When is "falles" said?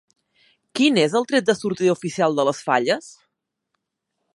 2.71-3.15